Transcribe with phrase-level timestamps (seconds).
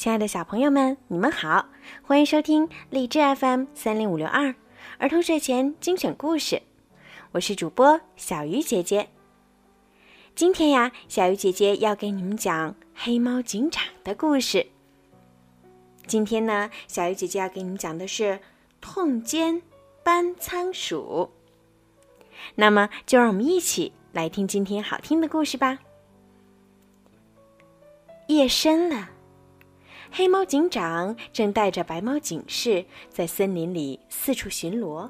[0.00, 1.68] 亲爱的小朋友们，你们好，
[2.00, 4.54] 欢迎收听荔枝 FM 三零五六二
[4.96, 6.62] 儿童睡前精选故事，
[7.32, 9.10] 我是主播小鱼姐姐。
[10.34, 14.68] 今天呀，小鱼姐姐要给你们讲黑猫警长的故事。
[16.06, 18.40] 今天呢，小鱼姐姐要给你们讲的是
[18.80, 19.60] 痛歼
[20.02, 21.30] 搬仓鼠。
[22.54, 25.78] 那么，就让我们一起来听今天好听的故事吧。
[28.28, 29.10] 夜深了。
[30.12, 35.08] 黑猫警长正带着白猫警士在森林里四处巡逻。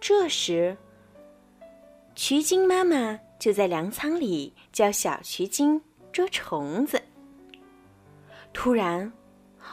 [0.00, 0.76] 这时，
[2.14, 5.80] 渠精妈妈就在粮仓里教小渠精
[6.12, 7.00] 捉虫子。
[8.52, 9.12] 突然，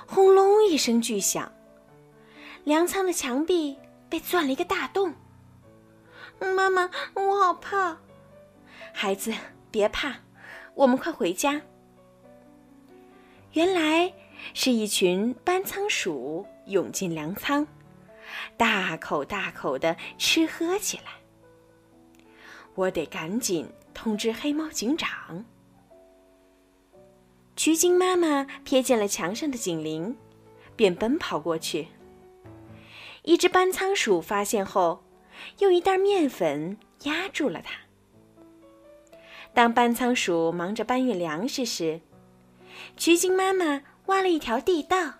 [0.06, 1.50] 轰隆一声巨响，
[2.66, 3.78] 粮仓的墙壁
[4.10, 5.14] 被钻了一个大洞。
[6.40, 7.98] 妈妈，我好怕！
[8.92, 9.34] 孩子，
[9.72, 10.16] 别怕，
[10.76, 11.62] 我们快回家。
[13.54, 14.12] 原来
[14.56, 17.68] 是一群搬仓鼠涌进粮仓，
[18.58, 21.04] 大口大口的吃喝起来。
[22.74, 25.46] 我得赶紧通知黑猫警长。
[27.56, 30.18] 渠精妈妈瞥见了墙上的警铃，
[30.76, 31.90] 便奔跑过去。
[33.22, 35.04] 一只搬仓鼠发现后，
[35.60, 37.76] 用一袋面粉压住了它。
[39.54, 42.02] 当搬仓鼠忙着搬运粮食时，
[42.96, 45.14] 渠精妈妈挖了一条地道，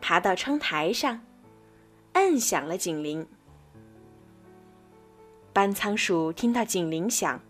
[0.00, 1.20] 爬到窗台上，
[2.14, 3.26] 摁响了警铃。
[5.52, 7.40] 搬仓鼠听到警铃响，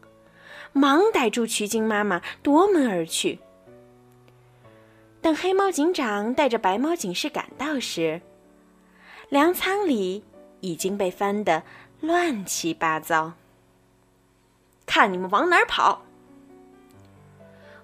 [0.73, 3.39] 忙逮住渠精妈妈，夺门而去。
[5.21, 8.23] 等黑猫警长带着白猫警士赶到时，
[9.29, 10.25] 粮仓里
[10.61, 11.63] 已经被翻得
[12.01, 13.35] 乱七八糟。
[14.87, 16.03] 看你们往哪儿跑！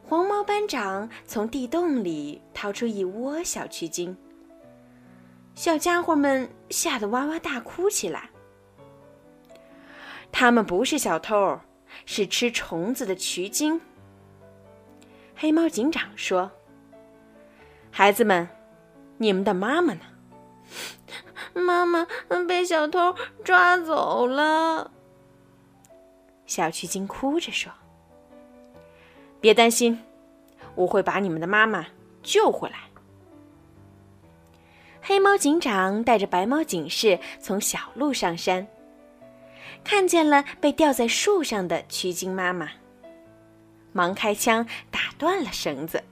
[0.08, 4.16] 黄猫班长从地洞里掏出一窝小蛆精，
[5.56, 8.30] 小家伙们吓得哇哇大哭起来。
[10.30, 11.58] 他们不是小偷，
[12.04, 13.80] 是吃虫子的蛆精。
[15.34, 16.52] 黑猫警长说
[17.90, 18.48] ：“孩子们，
[19.18, 20.02] 你们的妈妈呢？”
[21.52, 22.06] 妈妈
[22.46, 24.92] 被小偷抓走了。
[26.46, 27.72] 小蛆精哭着说。
[29.40, 30.02] 别担心，
[30.74, 31.86] 我会把你们的妈妈
[32.22, 32.76] 救回来。
[35.00, 38.66] 黑猫警长带着白猫警士从小路上山，
[39.84, 42.70] 看见了被吊在树上的曲精妈妈，
[43.92, 46.02] 忙开枪打断了绳子。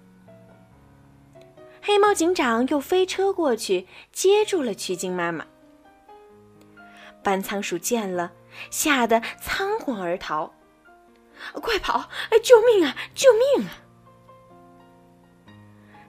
[1.82, 5.44] 黑猫警长又飞车过去接住了曲精妈妈。
[7.22, 8.32] 搬仓鼠见了，
[8.70, 10.52] 吓得仓皇而逃。
[11.52, 12.08] 快跑！
[12.42, 12.96] 救命啊！
[13.14, 13.70] 救命啊！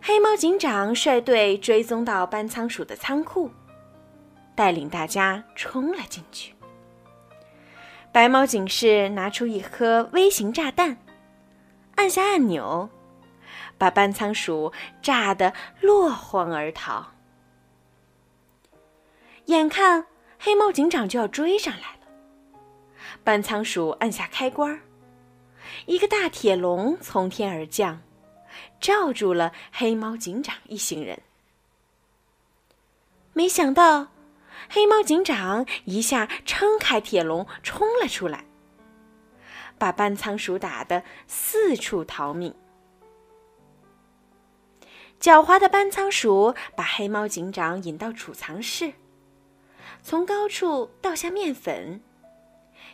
[0.01, 3.51] 黑猫警长率队追踪到搬仓鼠的仓库，
[4.53, 6.53] 带领大家冲了进去。
[8.11, 10.97] 白猫警士拿出一颗微型炸弹，
[11.95, 12.89] 按下按钮，
[13.77, 17.07] 把搬仓鼠炸得落荒而逃。
[19.45, 20.05] 眼看
[20.39, 22.07] 黑猫警长就要追上来了，
[23.23, 24.79] 搬仓鼠按下开关。
[25.85, 28.01] 一个大铁笼从天而降，
[28.79, 31.21] 罩住了黑猫警长一行人。
[33.33, 34.07] 没想到，
[34.69, 38.45] 黑猫警长一下撑开铁笼冲了出来，
[39.77, 42.55] 把搬仓鼠打得四处逃命。
[45.19, 48.93] 狡猾的搬仓鼠把黑猫警长引到储藏室，
[50.03, 52.01] 从高处倒下面粉，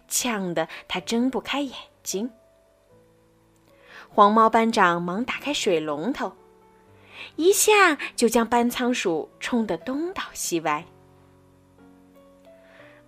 [0.08, 2.32] 呛得他睁不开眼睛。
[4.14, 6.34] 黄猫班长忙打开水龙头，
[7.38, 10.86] 一下就将班仓鼠冲得东倒西歪。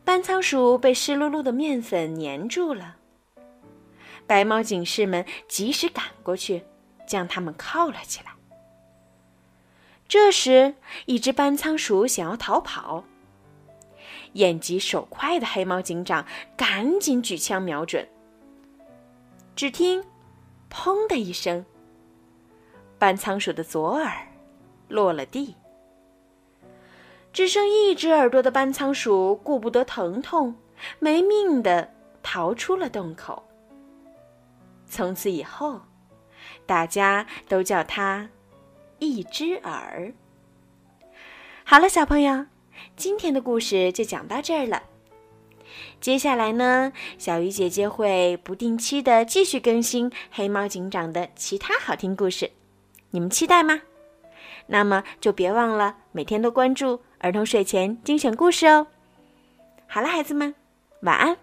[0.06, 2.96] 班仓鼠被湿漉漉的面粉粘住了，
[4.26, 6.64] 白猫警士们及时赶过去，
[7.06, 8.32] 将它们铐了起来。
[10.08, 10.76] 这时，
[11.06, 13.04] 一只班仓鼠想要逃跑，
[14.34, 16.26] 眼疾手快的黑猫警长
[16.56, 18.08] 赶紧举枪瞄准，
[19.54, 20.02] 只听。
[20.74, 21.64] 砰的一声，
[22.98, 24.28] 搬仓鼠的左耳
[24.88, 25.56] 落了地。
[27.32, 30.56] 只剩一只耳朵的搬仓鼠顾不得疼痛，
[30.98, 31.94] 没命的
[32.24, 33.44] 逃出了洞口。
[34.88, 35.82] 从此以后，
[36.66, 38.30] 大家都叫它
[38.98, 40.12] “一只耳”。
[41.64, 42.48] 好了，小朋友，
[42.96, 44.82] 今天的故事就讲到这儿了。
[46.04, 52.52] 接下来呢，小鱼姐姐会不定期的继续更新黑猫警长的其他好听故事，
[53.12, 53.80] 你们期待吗？
[54.68, 58.88] 那么就别忘了每天都关注儿童睡前精选故事哦。
[59.88, 60.54] 好了，孩子们，
[61.04, 61.38] 晚安。